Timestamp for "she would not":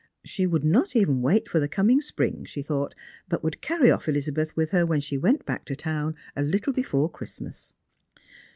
0.25-0.95